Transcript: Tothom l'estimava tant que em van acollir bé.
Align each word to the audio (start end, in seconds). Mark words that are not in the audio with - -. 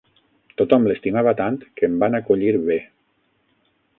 Tothom 0.61 0.87
l'estimava 0.91 1.33
tant 1.41 1.59
que 1.79 1.87
em 1.89 2.01
van 2.05 2.19
acollir 2.21 2.53
bé. 2.71 2.81